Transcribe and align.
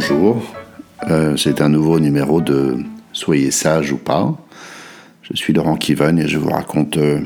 bonjour. 0.00 0.42
Euh, 1.10 1.36
c'est 1.36 1.60
un 1.60 1.68
nouveau 1.68 2.00
numéro 2.00 2.40
de 2.40 2.78
Soyez 3.12 3.50
sage 3.50 3.92
ou 3.92 3.98
pas. 3.98 4.34
Je 5.20 5.36
suis 5.36 5.52
Laurent 5.52 5.76
Kiven 5.76 6.18
et 6.18 6.26
je 6.26 6.38
vous 6.38 6.48
raconte 6.48 6.96
euh, 6.96 7.20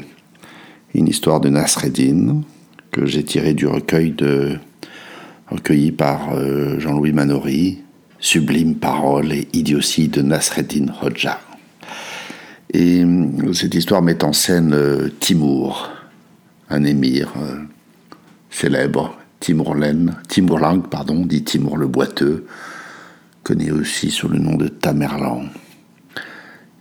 une 0.93 1.07
histoire 1.07 1.41
de 1.41 1.51
Nasreddin 1.51 2.41
que 2.91 3.07
j'ai 3.07 3.23
tirée 3.23 3.55
du 3.55 3.69
recueil 3.69 4.11
de, 4.11 4.59
recueilli 5.51 5.93
par 5.93 6.35
euh, 6.35 6.81
Jean-Louis 6.81 7.13
Manori, 7.13 7.79
Sublime 8.19 8.75
parole 8.75 9.33
et 9.33 9.47
idiotie 9.53 10.09
de 10.09 10.23
Nasreddin 10.23 10.87
Hodja. 11.01 11.41
Et 12.73 13.05
cette 13.53 13.75
histoire 13.75 14.03
met 14.03 14.25
en 14.25 14.33
scène 14.33 14.77
Timour, 15.21 15.91
un 16.71 16.83
émir 16.83 17.33
célèbre 18.51 19.17
Timur-Lang, 19.45 20.89
pardon, 20.89 21.27
dit 21.27 21.45
Timur 21.45 21.77
le 21.77 21.87
Boiteux, 21.87 22.47
connu 23.43 23.73
aussi 23.73 24.11
sous 24.11 24.27
le 24.27 24.39
nom 24.39 24.55
de 24.55 24.69
Tamerlan. 24.69 25.43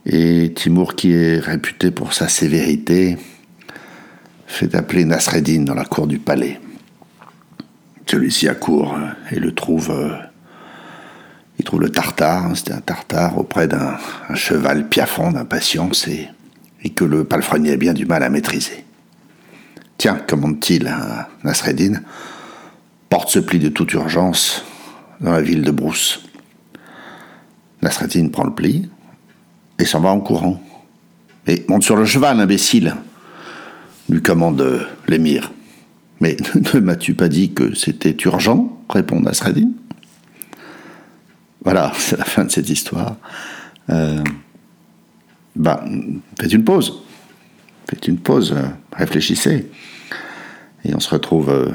Et 0.06 0.54
Timur, 0.56 0.96
qui 0.96 1.12
est 1.12 1.40
réputé 1.40 1.92
pour 1.92 2.14
sa 2.14 2.30
sévérité, 2.30 3.18
fait 4.48 4.76
appeler 4.76 5.04
Nasreddin 5.04 5.64
dans 5.64 5.74
la 5.74 5.84
cour 5.84 6.08
du 6.08 6.20
palais. 6.20 6.62
Celui-ci 8.06 8.48
accourt 8.48 8.98
et 9.32 9.40
le 9.40 9.54
trouve. 9.54 9.92
Euh, 9.92 10.16
il 11.60 11.66
trouve 11.66 11.82
le 11.82 11.90
tartare, 11.90 12.46
hein, 12.46 12.56
c'était 12.56 12.74
un 12.74 12.82
tartare 12.82 13.38
auprès 13.38 13.68
d'un 13.68 13.98
cheval 14.36 14.88
piaffant 14.88 15.32
d'impatience 15.32 16.08
et, 16.08 16.30
et, 16.84 16.90
que 16.92 17.04
le 17.04 17.26
palefrenier 17.26 17.74
a 17.74 17.78
bien 17.78 17.94
du 17.94 18.06
mal 18.06 18.24
à 18.24 18.30
maîtriser. 18.30 18.86
Tiens, 19.98 20.18
commande-t-il 20.28 20.88
à 20.88 21.30
Nasreddin, 21.44 22.02
porte 23.14 23.30
ce 23.30 23.38
pli 23.38 23.60
de 23.60 23.70
toute 23.70 23.94
urgence 23.94 24.66
dans 25.22 25.34
la 25.34 25.42
ville 25.44 25.62
de 25.62 25.70
Brousse. 25.70 26.24
Nasreddin 27.84 28.30
prend 28.30 28.44
le 28.44 28.56
pli 28.56 28.90
et 29.78 29.86
s'en 29.86 30.00
va 30.00 30.10
en 30.10 30.20
courant. 30.20 30.60
Et 31.46 31.64
monte 31.68 31.84
sur 31.84 31.96
le 31.96 32.06
cheval, 32.06 32.40
imbécile, 32.40 32.96
lui 34.10 34.24
commande 34.24 34.88
l'émir. 35.08 35.52
Mais 36.22 36.38
ne 36.74 36.80
m'as-tu 36.80 37.14
pas 37.14 37.30
dit 37.30 37.54
que 37.54 37.76
c'était 37.76 38.18
urgent? 38.26 38.84
répond 38.90 39.20
Nasreddin. 39.20 39.70
Voilà, 41.64 41.92
c'est 42.00 42.18
la 42.18 42.26
fin 42.26 42.46
de 42.46 42.50
cette 42.50 42.72
histoire. 42.72 43.18
Euh, 43.92 44.24
bah, 45.56 45.86
faites 46.42 46.54
une 46.54 46.64
pause. 46.64 47.04
Faites 47.88 48.08
une 48.08 48.18
pause, 48.18 48.56
réfléchissez. 48.92 49.70
Et 50.84 50.96
on 50.96 51.00
se 51.00 51.12
retrouve 51.12 51.52
euh, 51.52 51.70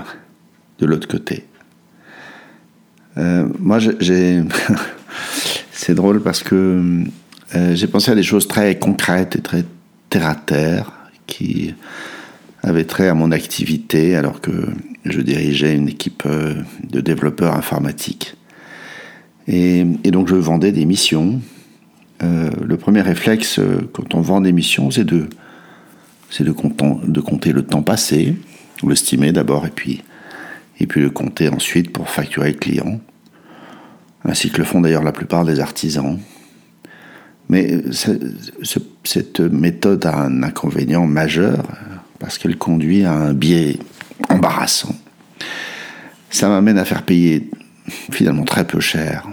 de 0.79 0.87
l'autre 0.87 1.09
côté. 1.09 1.45
Euh, 3.19 3.49
moi, 3.59 3.79
j'ai. 3.79 4.43
c'est 5.73 5.95
drôle 5.95 6.23
parce 6.23 6.43
que 6.43 7.05
euh, 7.55 7.75
j'ai 7.75 7.87
pensé 7.87 8.11
à 8.11 8.15
des 8.15 8.23
choses 8.23 8.47
très 8.47 8.79
concrètes 8.79 9.37
et 9.37 9.41
très 9.41 9.65
terre 10.11 10.27
à 10.27 10.35
terre 10.35 10.93
qui 11.27 11.75
avaient 12.63 12.85
trait 12.85 13.09
à 13.09 13.15
mon 13.15 13.33
activité 13.33 14.17
alors 14.17 14.41
que 14.41 14.53
je 15.05 15.21
dirigeais 15.21 15.75
une 15.75 15.89
équipe 15.89 16.25
euh, 16.27 16.55
de 16.89 17.01
développeurs 17.01 17.55
informatiques. 17.55 18.35
Et, 19.47 19.85
donc 20.11 20.29
je 20.29 20.35
vendais 20.35 20.73
des 20.73 20.85
missions. 20.85 21.41
le 22.21 22.77
premier 22.77 23.01
réflexe 23.01 23.61
quand 23.95 24.15
on 24.15 24.21
vend 24.21 24.43
des 24.43 24.53
missions, 24.53 24.91
c'est 24.91 25.05
de, 25.05 25.27
de, 26.41 27.21
compter 27.21 27.53
le 27.53 27.63
temps 27.63 27.83
passé, 27.83 28.37
ou 28.83 28.91
l'estimer 28.91 29.33
d'abord, 29.33 29.65
et 29.65 29.71
puis 29.71 30.03
et 30.81 30.87
puis 30.87 31.01
le 31.01 31.11
compter 31.11 31.49
ensuite 31.49 31.93
pour 31.93 32.09
facturer 32.09 32.53
le 32.53 32.59
client, 32.59 33.01
ainsi 34.25 34.51
que 34.51 34.59
le 34.59 34.65
font 34.65 34.81
d'ailleurs 34.81 35.03
la 35.03 35.13
plupart 35.13 35.45
des 35.45 35.61
artisans. 35.61 36.19
Mais 37.49 37.83
cette 39.05 39.41
méthode 39.41 40.05
a 40.05 40.17
un 40.17 40.43
inconvénient 40.43 41.07
majeur 41.07 41.67
parce 42.19 42.37
qu'elle 42.37 42.59
conduit 42.59 43.05
à 43.05 43.13
un 43.13 43.33
biais 43.33 43.79
embarrassant. 44.29 44.95
Ça 46.31 46.49
m'amène 46.49 46.79
à 46.79 46.85
faire 46.85 47.05
payer 47.05 47.49
finalement 47.89 48.45
très 48.45 48.67
peu 48.67 48.81
cher 48.81 49.27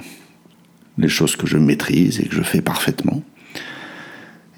les 0.98 1.10
choses 1.10 1.36
que 1.36 1.46
je 1.46 1.58
maîtrise 1.58 2.22
et 2.22 2.28
que 2.28 2.36
je 2.36 2.42
fais 2.42 2.62
parfaitement, 2.62 3.22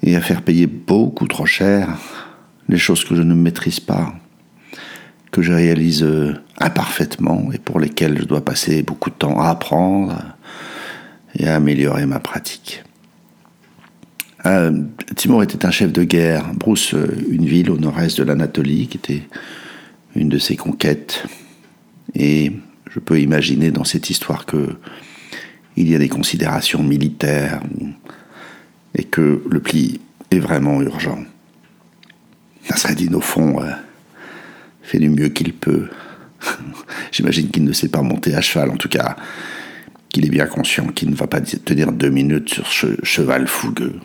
et 0.04 0.14
à 0.14 0.20
faire 0.20 0.42
payer 0.42 0.68
beaucoup 0.68 1.26
trop 1.26 1.46
cher 1.46 1.98
les 2.68 2.78
choses 2.78 3.02
que 3.02 3.16
je 3.16 3.22
ne 3.22 3.34
maîtrise 3.34 3.80
pas 3.80 4.14
que 5.38 5.44
je 5.44 5.52
réalise 5.52 6.02
euh, 6.02 6.34
imparfaitement 6.58 7.50
et 7.52 7.58
pour 7.58 7.78
lesquels 7.78 8.18
je 8.18 8.24
dois 8.24 8.44
passer 8.44 8.82
beaucoup 8.82 9.08
de 9.08 9.14
temps 9.14 9.40
à 9.40 9.50
apprendre 9.50 10.20
et 11.38 11.46
à 11.46 11.54
améliorer 11.54 12.06
ma 12.06 12.18
pratique. 12.18 12.82
Euh, 14.46 14.82
était 15.06 15.64
un 15.64 15.70
chef 15.70 15.92
de 15.92 16.02
guerre. 16.02 16.52
Brousse, 16.54 16.92
euh, 16.94 17.06
une 17.30 17.46
ville 17.46 17.70
au 17.70 17.78
nord-est 17.78 18.18
de 18.18 18.24
l'Anatolie, 18.24 18.88
qui 18.88 18.96
était 18.96 19.22
une 20.16 20.28
de 20.28 20.38
ses 20.38 20.56
conquêtes. 20.56 21.24
Et 22.16 22.50
je 22.90 22.98
peux 22.98 23.20
imaginer 23.20 23.70
dans 23.70 23.84
cette 23.84 24.10
histoire 24.10 24.44
que 24.44 24.74
il 25.76 25.88
y 25.88 25.94
a 25.94 25.98
des 25.98 26.08
considérations 26.08 26.82
militaires 26.82 27.60
et 28.96 29.04
que 29.04 29.44
le 29.48 29.60
pli 29.60 30.00
est 30.32 30.40
vraiment 30.40 30.82
urgent. 30.82 31.22
dit 32.96 33.14
au 33.14 33.20
fond, 33.20 33.60
fait 34.88 34.98
du 34.98 35.10
mieux 35.10 35.28
qu'il 35.28 35.52
peut. 35.52 35.88
J'imagine 37.12 37.50
qu'il 37.50 37.64
ne 37.64 37.72
sait 37.72 37.88
pas 37.88 38.02
monter 38.02 38.34
à 38.34 38.40
cheval, 38.40 38.70
en 38.70 38.76
tout 38.76 38.88
cas, 38.88 39.16
qu'il 40.08 40.24
est 40.24 40.30
bien 40.30 40.46
conscient 40.46 40.86
qu'il 40.86 41.10
ne 41.10 41.14
va 41.14 41.26
pas 41.26 41.40
tenir 41.40 41.92
deux 41.92 42.08
minutes 42.08 42.48
sur 42.48 42.66
ce 42.66 42.86
cheval 43.02 43.46
fougueux. 43.46 43.96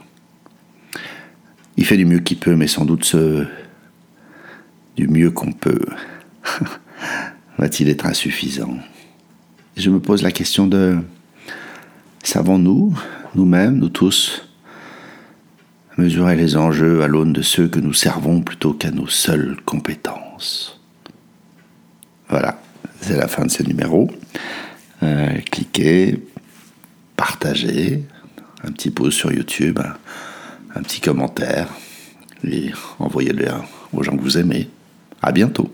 Il 1.77 1.85
fait 1.85 1.97
du 1.97 2.05
mieux 2.05 2.19
qu'il 2.19 2.37
peut, 2.37 2.55
mais 2.55 2.67
sans 2.67 2.85
doute 2.85 3.05
ce 3.05 3.45
du 4.95 5.07
mieux 5.07 5.31
qu'on 5.31 5.53
peut 5.53 5.85
va-t-il 7.57 7.89
être 7.89 8.05
insuffisant? 8.05 8.77
Je 9.75 9.89
me 9.89 9.99
pose 9.99 10.21
la 10.21 10.31
question 10.31 10.67
de 10.67 10.97
savons-nous, 12.23 12.93
nous-mêmes, 13.33 13.77
nous 13.77 13.89
tous, 13.89 14.47
mesurer 15.97 16.35
les 16.35 16.57
enjeux 16.57 17.01
à 17.01 17.07
l'aune 17.07 17.33
de 17.33 17.41
ceux 17.41 17.67
que 17.67 17.79
nous 17.79 17.93
servons 17.93 18.41
plutôt 18.41 18.73
qu'à 18.73 18.91
nos 18.91 19.07
seules 19.07 19.57
compétences. 19.65 20.22
Voilà, 22.29 22.59
c'est 23.01 23.17
la 23.17 23.27
fin 23.27 23.45
de 23.45 23.51
ce 23.51 23.63
numéro. 23.63 24.09
Euh, 25.03 25.37
cliquez, 25.51 26.19
partagez, 27.15 28.03
un 28.63 28.71
petit 28.71 28.89
pouce 28.89 29.13
sur 29.13 29.31
YouTube, 29.31 29.79
un, 30.75 30.81
petit 30.81 31.01
commentaire 31.01 31.67
et 32.43 32.71
envoyez-le 32.99 33.47
aux 33.91 34.03
gens 34.03 34.15
que 34.15 34.21
vous 34.21 34.37
aimez. 34.37 34.69
À 35.21 35.31
bientôt. 35.31 35.71